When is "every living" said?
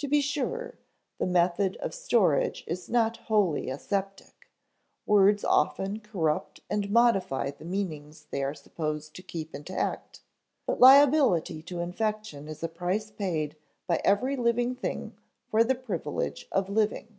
14.04-14.74